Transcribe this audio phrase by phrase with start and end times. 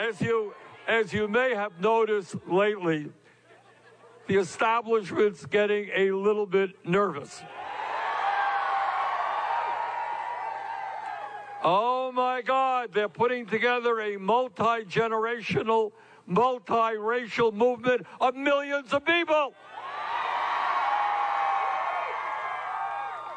[0.00, 0.54] as you
[0.88, 3.10] as you may have noticed lately,
[4.26, 7.42] the establishment's getting a little bit nervous.
[11.62, 15.92] Oh my God, they're putting together a multi generational,
[16.26, 19.52] multi-racial movement of millions of people.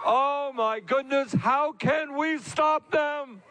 [0.05, 3.41] Oh my goodness, how can we stop them?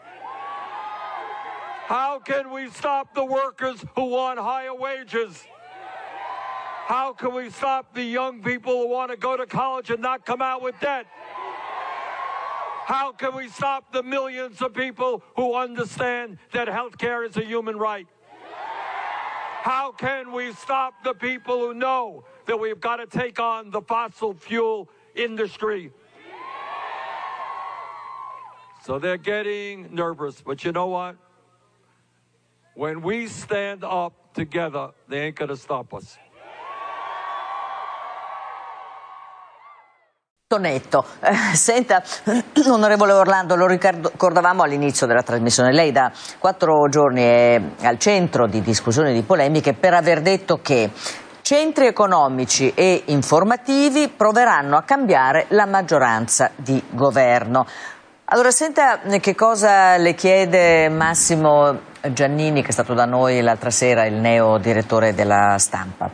[1.93, 5.47] How can we stop the workers who want higher wages?
[6.87, 10.25] How can we stop the young people who want to go to college and not
[10.25, 11.05] come out with debt?
[12.87, 17.45] How can we stop the millions of people who understand that health care is a
[17.45, 18.07] human right?
[19.61, 23.83] How can we stop the people who know that we've got to take on the
[23.83, 25.93] fossil fuel industry?
[28.83, 31.19] So they're getting nervous, but you know what?
[32.75, 36.17] When we stand up together, they ain't going to stop us.
[40.59, 41.05] netto.
[41.21, 42.03] Eh, senta,
[42.71, 48.61] onorevole Orlando, lo ricordavamo all'inizio della trasmissione, lei da quattro giorni è al centro di
[48.61, 50.91] discussioni e di polemiche per aver detto che
[51.41, 57.67] centri economici e informativi proveranno a cambiare la maggioranza di governo.
[58.27, 64.07] Allora, senta che cosa le chiede Massimo Giannini, che è stato da noi l'altra sera
[64.07, 66.11] il neo direttore della stampa.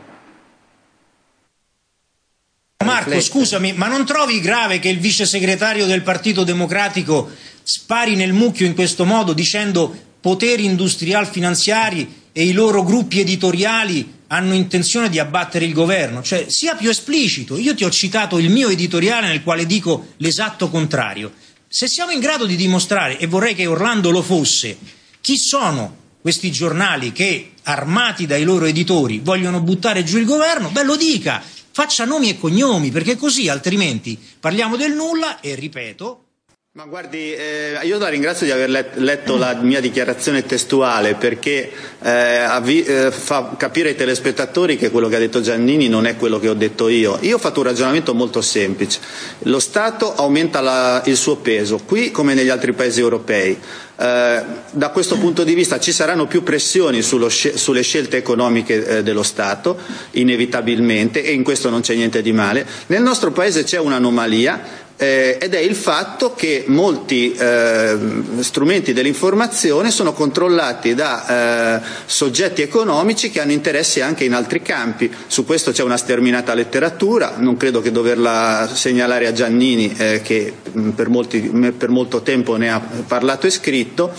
[2.85, 7.29] Marco, scusami, ma non trovi grave che il vice segretario del Partito Democratico
[7.61, 14.17] spari nel mucchio in questo modo dicendo poteri industrial finanziari e i loro gruppi editoriali
[14.27, 16.21] hanno intenzione di abbattere il governo?
[16.21, 17.57] Cioè, sia più esplicito.
[17.57, 21.33] Io ti ho citato il mio editoriale nel quale dico l'esatto contrario.
[21.67, 24.77] Se siamo in grado di dimostrare, e vorrei che Orlando lo fosse,
[25.21, 30.83] chi sono questi giornali che, armati dai loro editori, vogliono buttare giù il governo, beh
[30.83, 36.28] lo dica, faccia nomi e cognomi, perché così altrimenti parliamo del nulla e ripeto.
[36.73, 41.71] Ma guardi, eh, io la ringrazio di aver let- letto la mia dichiarazione testuale perché
[42.03, 46.15] eh, avvi- eh, fa capire ai telespettatori che quello che ha detto Giannini non è
[46.15, 47.17] quello che ho detto io.
[47.21, 48.99] Io ho fatto un ragionamento molto semplice.
[49.39, 53.59] Lo Stato aumenta la- il suo peso, qui come negli altri paesi europei.
[53.97, 59.03] Eh, da questo punto di vista ci saranno più pressioni sce- sulle scelte economiche eh,
[59.03, 59.75] dello Stato,
[60.11, 62.63] inevitabilmente, e in questo non c'è niente di male.
[62.85, 67.97] Nel nostro Paese c'è un'anomalia eh, ed è il fatto che molti eh,
[68.39, 75.09] strumenti dell'informazione sono controllati da eh, soggetti economici che hanno interessi anche in altri campi.
[75.27, 80.51] Su questo c'è una sterminata letteratura, non credo che doverla segnalare a Giannini eh, che
[80.77, 81.39] mm, per, molti,
[81.77, 84.11] per molto tempo ne ha parlato e scritto.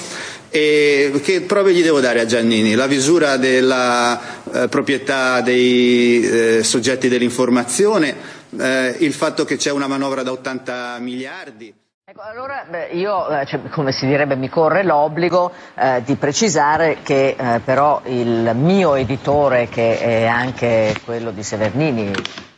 [0.52, 2.74] E che prove gli devo dare a Giannini?
[2.74, 4.20] La visura della
[4.52, 10.98] eh, proprietà dei eh, soggetti dell'informazione, eh, il fatto che c'è una manovra da 80
[11.00, 11.74] miliardi.
[12.04, 16.98] Ecco, allora beh, io, eh, cioè, come si direbbe, mi corre l'obbligo eh, di precisare
[17.04, 22.10] che eh, però il mio editore, che è anche quello di Severnini,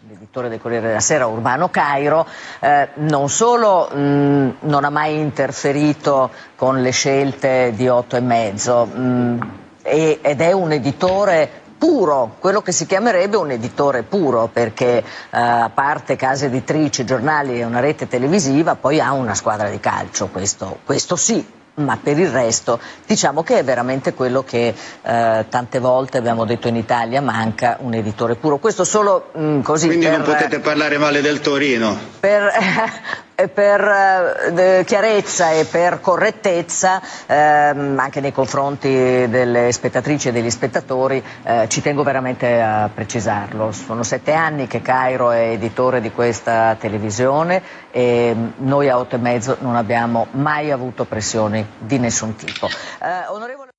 [0.08, 2.26] l'editore del Corriere della Sera, Urbano Cairo,
[2.60, 8.86] eh, non solo mh, non ha mai interferito con le scelte di otto e mezzo,
[8.86, 9.50] mh,
[9.82, 15.69] ed è un editore puro, quello che si chiamerebbe un editore puro, perché eh, a
[15.75, 20.78] parte case editrici, giornali e una rete televisiva, poi ha una squadra di calcio, questo,
[20.84, 21.44] questo sì,
[21.75, 26.69] ma per il resto diciamo che è veramente quello che eh, tante volte abbiamo detto
[26.69, 28.59] in Italia manca un editore puro.
[28.59, 31.99] Questo solo mh, mm, così quindi per, non potete parlare male del Torino?
[32.20, 32.53] Per,
[33.34, 38.88] per eh, chiarezza e per correttezza ehm, anche nei confronti
[39.28, 44.82] delle spettatrici e degli spettatori eh, ci tengo veramente a precisarlo sono sette anni che
[44.82, 50.70] Cairo è editore di questa televisione e noi a otto e mezzo non abbiamo mai
[50.70, 52.66] avuto pressioni di nessun tipo.
[52.66, 53.70] Eh, onorevole...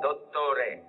[0.00, 0.84] Dottore.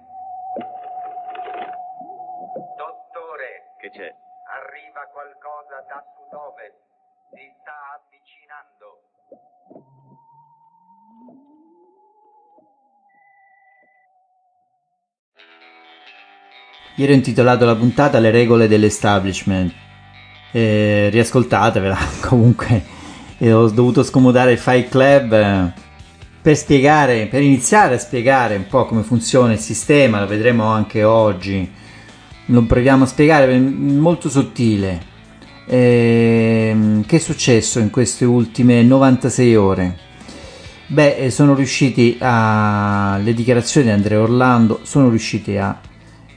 [2.77, 3.75] Dottore.
[3.77, 4.15] Che c'è?
[4.59, 6.88] Arriva qualcosa da sud-ovest.
[8.89, 10.79] Avvicinando.
[16.95, 19.73] Ieri ho intitolato la puntata Le regole dell'establishment.
[20.51, 22.97] Eh, riascoltatevela comunque
[23.41, 25.71] e ho dovuto scomodare il Fight Club eh,
[26.41, 31.03] per spiegare, per iniziare a spiegare un po' come funziona il sistema, lo vedremo anche
[31.03, 31.69] oggi,
[32.45, 35.08] lo proviamo a spiegare, molto sottile.
[35.71, 39.97] Eh, che è successo in queste ultime 96 ore?
[40.87, 43.19] Beh, sono riusciti a...
[43.21, 45.79] le dichiarazioni di Andrea Orlando sono riusciti a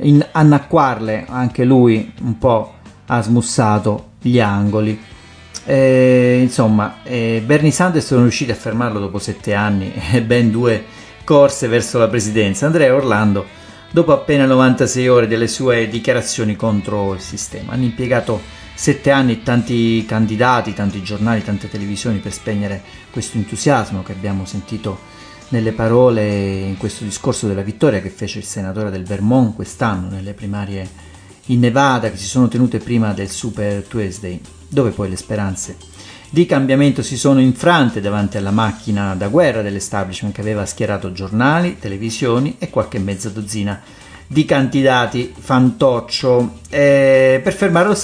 [0.00, 0.23] in...
[0.31, 2.75] annacquarle, anche lui un po'
[3.06, 5.00] ha smussato gli angoli.
[5.64, 10.84] Eh, insomma, eh, Bernie Sanders sono riusciti a fermarlo dopo sette anni e ben due
[11.25, 12.67] corse verso la presidenza.
[12.67, 13.46] Andrea Orlando,
[13.90, 20.04] dopo appena 96 ore delle sue dichiarazioni contro il sistema, hanno impiegato sette anni tanti
[20.06, 25.10] candidati, tanti giornali, tante televisioni per spegnere questo entusiasmo che abbiamo sentito
[25.48, 30.32] nelle parole in questo discorso della vittoria che fece il senatore del Vermont quest'anno nelle
[30.32, 30.88] primarie
[31.46, 35.76] in Nevada che si sono tenute prima del Super Tuesday, dove poi le speranze
[36.32, 41.78] di cambiamento si sono infrante davanti alla macchina da guerra dell'establishment che aveva schierato giornali,
[41.78, 43.78] televisioni e qualche mezza dozzina
[44.32, 46.61] di candidati fantoccio.
[46.70, 47.94] Eh, per, fermare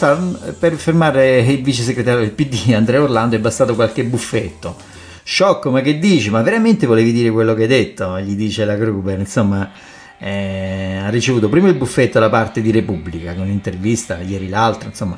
[0.58, 4.76] per, fermare il vice segretario del PD Andrea Orlando è bastato qualche buffetto.
[5.22, 6.28] Sciocco, ma che dici?
[6.28, 8.20] Ma veramente volevi dire quello che hai detto?
[8.20, 9.19] Gli dice la Gruber.
[9.19, 9.70] Insomma,
[10.19, 14.90] eh, ha ricevuto prima il buffetto da parte di Repubblica con un'intervista ieri l'altra.
[14.90, 15.16] Insomma,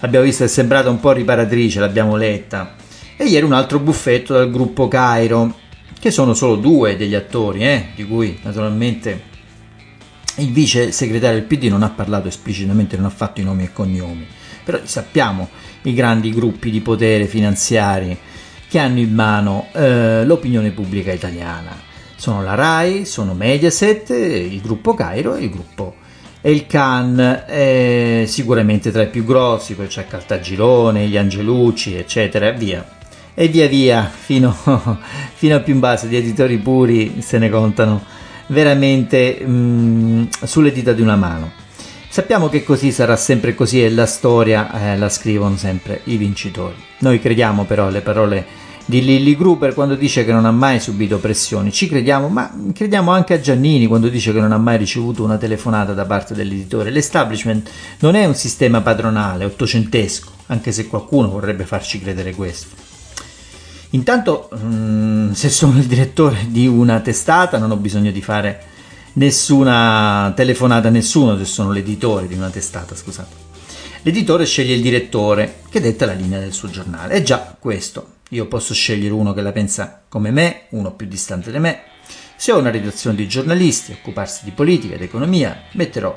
[0.00, 2.74] abbiamo visto che è sembrata un po' riparatrice, l'abbiamo letta.
[3.16, 5.54] E ieri un altro buffetto dal gruppo Cairo,
[5.98, 9.30] che sono solo due degli attori, eh, di cui naturalmente
[10.36, 13.72] il vice segretario del PD non ha parlato esplicitamente, non ha fatto i nomi e
[13.72, 14.26] cognomi,
[14.64, 15.48] però sappiamo
[15.82, 18.16] i grandi gruppi di potere finanziari
[18.68, 21.76] che hanno in mano eh, l'opinione pubblica italiana.
[22.16, 25.96] Sono la RAI, sono Mediaset, il gruppo Cairo e il gruppo
[26.40, 32.84] El Can, eh, sicuramente tra i più grossi, poi c'è Caltagirone, gli Angelucci, eccetera, via.
[33.34, 34.54] E via via, fino,
[35.34, 38.02] fino a più in base di editori puri se ne contano
[38.52, 41.50] veramente mh, mm, sulle dita di una mano.
[42.08, 46.76] Sappiamo che così sarà sempre così e la storia eh, la scrivono sempre i vincitori.
[46.98, 51.18] Noi crediamo però alle parole di Lilly Gruber quando dice che non ha mai subito
[51.18, 51.72] pressioni.
[51.72, 55.38] Ci crediamo, ma crediamo anche a Giannini quando dice che non ha mai ricevuto una
[55.38, 56.90] telefonata da parte dell'editore.
[56.90, 57.70] L'establishment
[58.00, 62.90] non è un sistema padronale, ottocentesco, anche se qualcuno vorrebbe farci credere questo.
[63.94, 68.64] Intanto, mh, mm, se sono il direttore di una testata, non ho bisogno di fare
[69.14, 73.50] nessuna telefonata a nessuno, se sono l'editore di una testata, scusate.
[74.02, 77.14] L'editore sceglie il direttore che detta la linea del suo giornale.
[77.14, 78.14] È già questo.
[78.30, 81.82] Io posso scegliere uno che la pensa come me, uno più distante da me.
[82.34, 86.16] Se ho una redazione di giornalisti, occuparsi di politica ed economia, metterò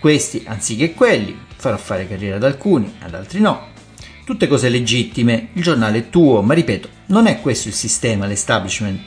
[0.00, 3.68] questi anziché quelli, farò fare carriera ad alcuni, ad altri no,
[4.30, 9.00] Tutte cose legittime, il giornale è tuo, ma ripeto, non è questo il sistema, l'establishment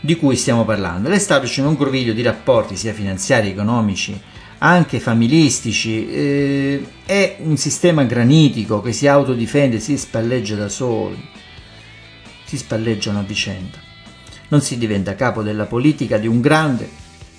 [0.00, 1.08] di cui stiamo parlando.
[1.08, 4.20] L'establishment è un groviglio di rapporti sia finanziari, economici,
[4.58, 11.24] anche familistici, eh, è un sistema granitico che si autodifende, si spalleggia da soli,
[12.44, 13.78] si spalleggiano a vicenda.
[14.48, 16.90] Non si diventa capo della politica di un grande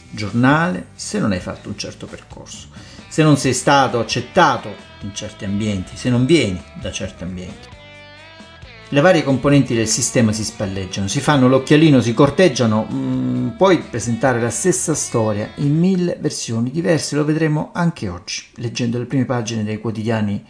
[0.10, 2.70] giornale se non hai fatto un certo percorso,
[3.10, 7.70] se non sei stato accettato in certi ambienti, se non vieni da certi ambienti.
[8.90, 14.40] Le varie componenti del sistema si spalleggiano, si fanno l'occhialino, si corteggiano, mm, puoi presentare
[14.40, 19.64] la stessa storia in mille versioni diverse, lo vedremo anche oggi, leggendo le prime pagine
[19.64, 20.46] dei quotidiani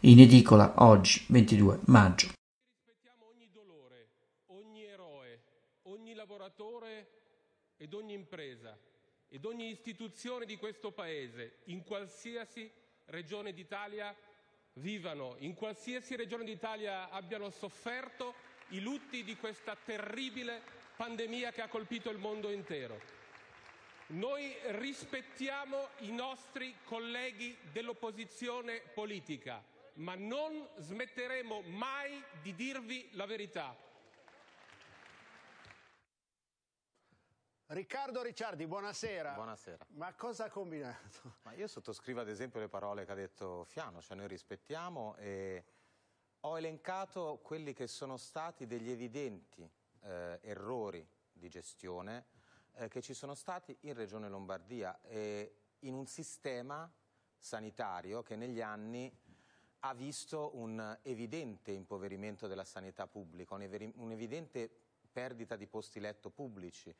[0.00, 2.28] in edicola oggi, 22 maggio.
[2.28, 4.08] Rispettiamo ogni dolore,
[4.46, 5.42] ogni eroe,
[5.82, 7.08] ogni lavoratore
[7.76, 8.74] ed ogni impresa
[9.28, 12.70] ed ogni istituzione di questo Paese, in qualsiasi
[13.06, 14.14] regione d'Italia
[14.74, 18.34] vivano, in qualsiasi regione d'Italia abbiano sofferto
[18.70, 20.60] i lutti di questa terribile
[20.96, 23.00] pandemia che ha colpito il mondo intero.
[24.08, 29.62] Noi rispettiamo i nostri colleghi dell'opposizione politica,
[29.94, 33.76] ma non smetteremo mai di dirvi la verità.
[37.68, 39.32] Riccardo Ricciardi, buonasera.
[39.32, 39.86] Buonasera.
[39.94, 41.34] Ma cosa ha combinato?
[41.42, 45.64] Ma io sottoscrivo ad esempio le parole che ha detto Fiano, cioè noi rispettiamo e
[46.42, 49.68] ho elencato quelli che sono stati degli evidenti
[50.02, 52.26] eh, errori di gestione
[52.74, 56.88] eh, che ci sono stati in Regione Lombardia e in un sistema
[57.36, 59.12] sanitario che negli anni
[59.80, 64.70] ha visto un evidente impoverimento della sanità pubblica, un'evidente
[65.10, 66.94] perdita di posti letto pubblici,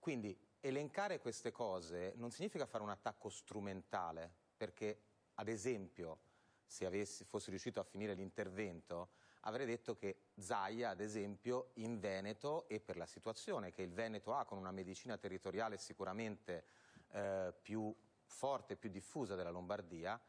[0.00, 5.00] quindi elencare queste cose non significa fare un attacco strumentale, perché
[5.34, 6.18] ad esempio
[6.66, 9.10] se avessi, fossi riuscito a finire l'intervento
[9.44, 14.34] avrei detto che Zaia, ad esempio, in Veneto e per la situazione che il Veneto
[14.34, 16.64] ha con una medicina territoriale sicuramente
[17.12, 20.20] eh, più forte e più diffusa della Lombardia,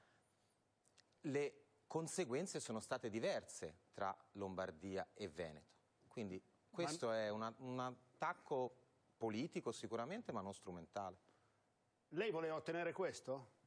[1.26, 5.80] le conseguenze sono state diverse tra Lombardia e Veneto.
[6.08, 8.78] Quindi Questo è una- un attacco
[9.22, 11.20] politico sicuramente, ma non strumentale.
[12.10, 13.60] Lei voleva ottenere questo?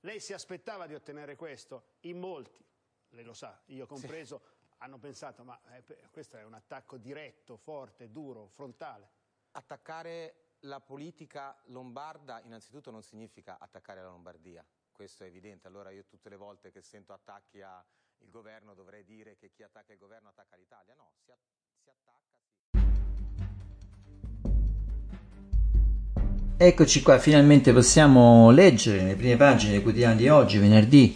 [0.00, 1.96] Lei si aspettava di ottenere questo?
[2.00, 2.64] In molti,
[3.10, 4.40] lei lo sa, io compreso,
[4.78, 9.10] hanno pensato, ma eh, questo è un attacco diretto, forte, duro, frontale.
[9.50, 15.66] Attaccare la politica lombarda innanzitutto non significa attaccare la Lombardia, questo è evidente.
[15.66, 17.84] Allora io tutte le volte che sento attacchi al
[18.30, 20.94] governo dovrei dire che chi attacca il governo attacca l'Italia.
[20.94, 21.30] No, si,
[21.76, 22.41] si attacca...
[26.64, 31.12] Eccoci qua, finalmente possiamo leggere le prime pagine dei quotidiani di oggi, venerdì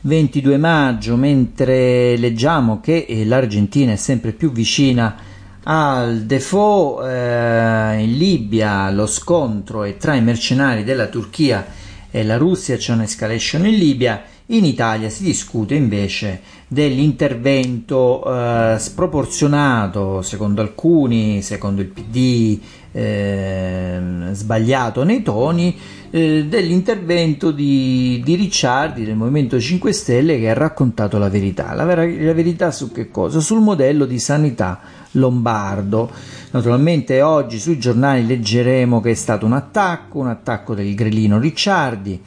[0.00, 5.14] 22 maggio, mentre leggiamo che eh, l'Argentina è sempre più vicina
[5.62, 11.64] al default eh, in Libia, lo scontro è tra i mercenari della Turchia
[12.10, 20.22] e la Russia, c'è un'escalation in Libia, in Italia si discute invece dell'intervento eh, sproporzionato,
[20.22, 22.58] secondo alcuni, secondo il PD,
[22.92, 25.76] ehm, sbagliato nei toni,
[26.10, 31.74] eh, dell'intervento di, di Ricciardi del Movimento 5 Stelle che ha raccontato la verità.
[31.74, 33.40] La, vera- la verità su che cosa?
[33.40, 34.80] Sul modello di sanità
[35.12, 36.10] lombardo.
[36.52, 42.20] Naturalmente oggi sui giornali leggeremo che è stato un attacco, un attacco del grillino Ricciardi,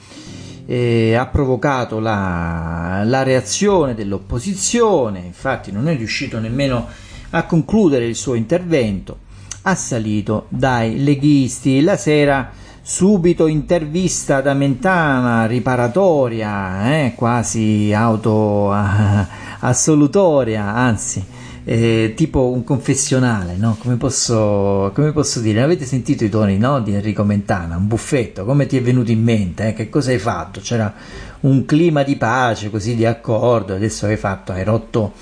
[0.72, 6.88] eh, ha provocato la, la reazione dell'opposizione, infatti non è riuscito nemmeno
[7.32, 9.18] a concludere il suo intervento,
[9.64, 11.82] assalito dai leghisti.
[11.82, 12.52] La sera
[12.82, 18.72] subito intervista da Mentana, riparatoria, eh, quasi auto
[19.60, 21.22] assolutoria, anzi,
[21.64, 23.78] eh, tipo un confessionale, no?
[23.80, 25.62] Come posso, come posso dire?
[25.62, 26.82] Avete sentito i toni no?
[26.82, 27.78] di Enrico Mentana?
[27.78, 29.70] Un buffetto, come ti è venuto in mente?
[29.70, 29.74] Eh?
[29.74, 30.60] Che cosa hai fatto?
[30.60, 30.94] C'era
[31.42, 35.14] un clima di pace, così di accordo, adesso hai fatto, hai rotto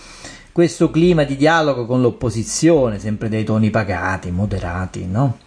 [0.52, 5.38] questo clima di dialogo con l'opposizione, sempre dei toni pagati, moderati, no?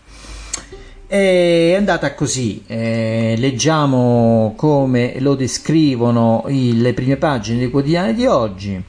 [1.07, 8.25] È andata così, eh, leggiamo come lo descrivono i- le prime pagine dei quotidiani di
[8.25, 8.83] oggi.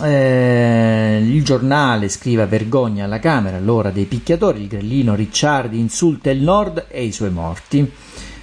[0.00, 6.40] Eh, il giornale scrive vergogna alla Camera, l'ora dei picchiatori, il grillino Ricciardi insulta il
[6.40, 7.90] nord e i suoi morti.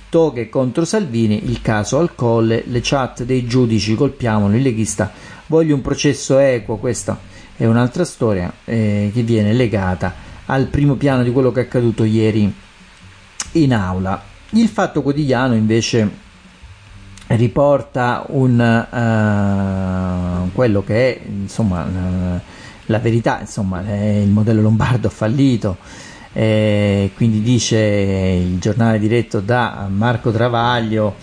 [0.10, 5.12] Toghe contro Salvini, il caso al colle, le chat dei giudici colpiamolo il leghista,
[5.48, 7.20] voglio un processo equo, questa
[7.56, 10.14] è un'altra storia eh, che viene legata
[10.48, 12.54] al primo piano di quello che è accaduto ieri
[13.54, 14.22] in aula.
[14.52, 16.24] Il Fatto Quotidiano invece
[17.28, 22.42] riporta un, eh, quello che è insomma eh,
[22.88, 25.78] la verità, insomma il modello lombardo fallito,
[26.34, 31.16] eh, quindi dice il giornale diretto da Marco Travaglio,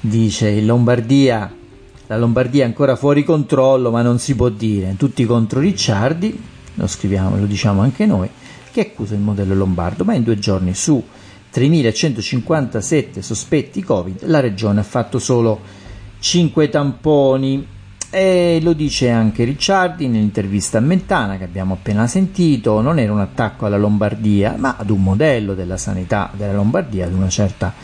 [0.00, 1.52] dice in Lombardia
[2.08, 6.40] la Lombardia è ancora fuori controllo ma non si può dire, tutti contro Ricciardi,
[6.74, 8.28] lo scriviamo, lo diciamo anche noi,
[8.70, 11.02] che accusa il modello lombardo, ma in due giorni su
[11.56, 15.58] 3.157 sospetti Covid, la regione ha fatto solo
[16.18, 17.68] 5 tamponi.
[18.08, 23.20] E lo dice anche Ricciardi nell'intervista a Mentana che abbiamo appena sentito, non era un
[23.20, 27.74] attacco alla Lombardia, ma ad un modello della sanità della Lombardia, ad una certa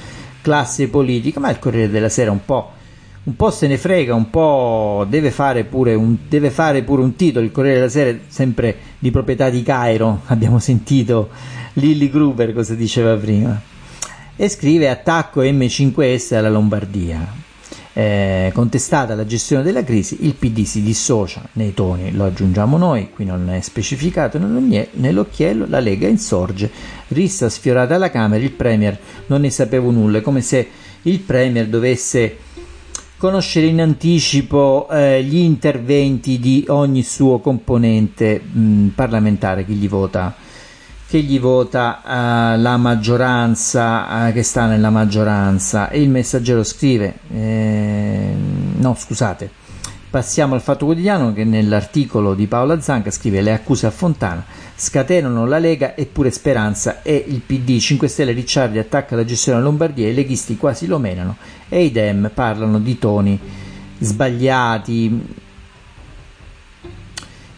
[0.40, 2.72] classe politica, ma il Corriere della Sera un po'
[3.24, 6.16] un po' se ne frega, un po' deve fare pure un,
[6.50, 7.44] fare pure un titolo.
[7.44, 11.30] Il Corriere della Sera, sempre di proprietà di Cairo, abbiamo sentito
[11.74, 13.60] Lilly Gruber cosa diceva prima.
[14.34, 17.40] E scrive attacco M5S alla Lombardia.
[17.94, 23.10] Eh, contestata la gestione della crisi, il PD si dissocia nei toni, lo aggiungiamo noi,
[23.14, 26.70] qui non è specificato nell'occhiello, la Lega insorge,
[27.08, 30.66] rissa sfiorata alla Camera, il Premier non ne sapeva nulla, è come se
[31.02, 32.38] il Premier dovesse
[33.22, 40.34] conoscere in anticipo eh, gli interventi di ogni suo componente mh, parlamentare che gli vota,
[41.06, 45.88] che gli vota eh, la maggioranza eh, che sta nella maggioranza.
[45.88, 48.34] E il messaggero scrive eh,
[48.78, 49.61] no scusate
[50.12, 55.46] passiamo al fatto quotidiano che nell'articolo di Paola Zanca scrive le accuse a Fontana scatenano
[55.46, 60.10] la Lega eppure Speranza e il PD 5 Stelle Ricciardi attacca la gestione della Lombardia
[60.10, 63.40] i leghisti quasi lo menano e i Dem parlano di toni
[64.00, 65.26] sbagliati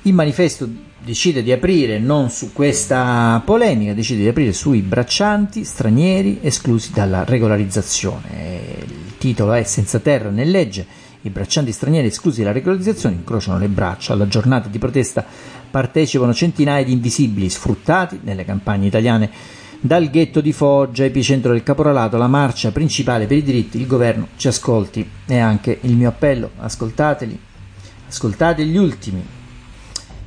[0.03, 0.69] il manifesto
[1.03, 7.25] decide di aprire non su questa polemica, decide di aprire sui braccianti stranieri esclusi dalla
[7.25, 8.77] regolarizzazione.
[8.87, 11.03] Il titolo è Senza terra né legge.
[11.25, 14.13] I braccianti stranieri esclusi dalla regolarizzazione incrociano le braccia.
[14.13, 15.25] Alla giornata di protesta
[15.71, 19.31] partecipano centinaia di invisibili sfruttati nelle campagne italiane.
[19.81, 24.29] Dal ghetto di Foggia, epicentro del caporalato, la marcia principale per i diritti, il governo
[24.37, 25.09] ci ascolti.
[25.25, 27.39] E anche il mio appello, ascoltateli,
[28.07, 29.25] ascoltate gli ultimi.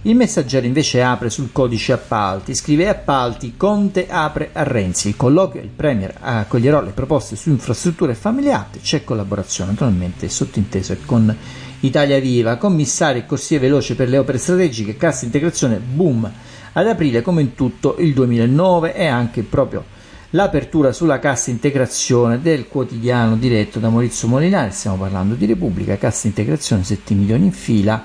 [0.03, 5.61] Il messaggero invece apre sul codice appalti, scrive appalti, Conte apre a Renzi, il colloquio
[5.61, 11.35] il Premier accoglierà le proposte su infrastrutture familiari, c'è collaborazione naturalmente sottinteso e con
[11.81, 16.31] Italia Viva, commissari e corsie veloce per le opere strategiche, cassa integrazione, boom,
[16.73, 19.83] ad aprile come in tutto il 2009 e anche proprio
[20.31, 26.27] l'apertura sulla cassa integrazione del quotidiano diretto da Maurizio Molinari, stiamo parlando di Repubblica, cassa
[26.27, 28.03] integrazione 7 milioni in fila,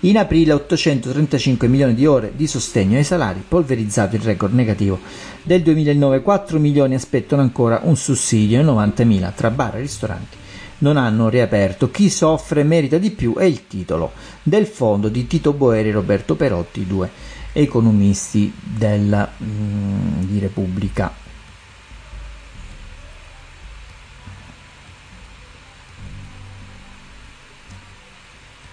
[0.00, 4.98] in aprile 835 milioni di ore di sostegno ai salari, polverizzato il record negativo
[5.42, 10.36] del 2009, 4 milioni aspettano ancora un sussidio e 90 mila tra bar e ristoranti
[10.80, 11.90] non hanno riaperto.
[11.90, 16.36] Chi soffre merita di più è il titolo del fondo di Tito Boeri e Roberto
[16.36, 17.10] Perotti, due
[17.52, 21.12] economisti del, mm, di Repubblica.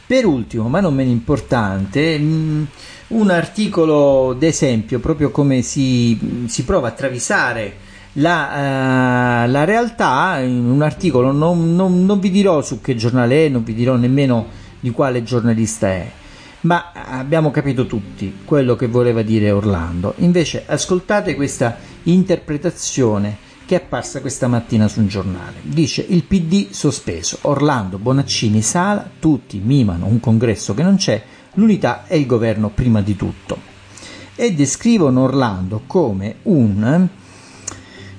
[0.07, 2.63] Per ultimo, ma non meno importante, mm,
[3.07, 7.75] un articolo d'esempio proprio come si, si prova a travisare
[8.13, 13.49] la, uh, la, realtà un articolo, non, non, non, vi dirò su che giornale è,
[13.49, 14.47] non vi dirò nemmeno
[14.79, 16.09] di quale giornalista è,
[16.61, 20.13] ma abbiamo capito tutti quello che voleva dire Orlando.
[20.19, 25.55] Invece ascoltate questa interpretazione che è apparsa questa mattina su un giornale.
[25.61, 31.21] Dice il PD sospeso, Orlando, Bonaccini, Sala, tutti mimano un congresso che non c'è,
[31.55, 33.59] l'unità è il governo prima di tutto.
[34.35, 37.09] E descrivono Orlando come un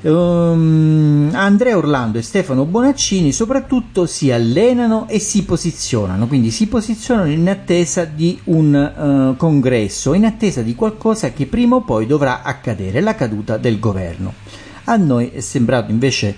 [0.02, 7.30] um, Andrea Orlando e Stefano Bonaccini soprattutto si allenano e si posizionano, quindi si posizionano
[7.30, 12.42] in attesa di un uh, congresso, in attesa di qualcosa che prima o poi dovrà
[12.42, 14.66] accadere, la caduta del governo.
[14.88, 16.34] A noi è sembrato invece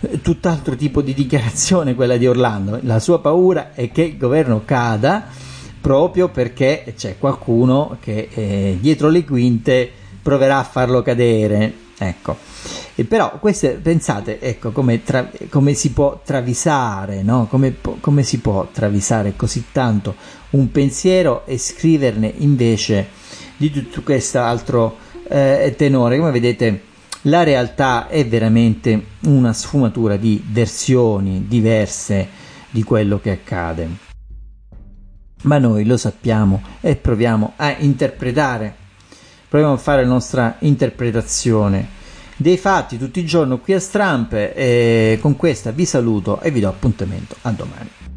[0.00, 2.80] eh, tutt'altro tipo di dichiarazione quella di Orlando.
[2.82, 5.26] La sua paura è che il governo cada
[5.80, 9.88] proprio perché c'è qualcuno che eh, dietro le quinte
[10.20, 11.74] proverà a farlo cadere.
[11.96, 12.38] Ecco.
[12.96, 17.46] E però queste, pensate, ecco, come, tra, come si può travisare, no?
[17.48, 20.16] come, come si può travisare così tanto
[20.50, 23.06] un pensiero e scriverne invece
[23.56, 24.96] di tutto questo altro
[25.28, 26.18] eh, tenore.
[26.18, 26.90] Come vedete,
[27.22, 32.28] la realtà è veramente una sfumatura di versioni diverse
[32.70, 33.88] di quello che accade.
[35.42, 38.74] Ma noi lo sappiamo e proviamo a interpretare,
[39.48, 42.00] proviamo a fare la nostra interpretazione
[42.36, 46.60] dei fatti tutti i giorni qui a Strampe e con questa vi saluto e vi
[46.60, 48.11] do appuntamento a domani.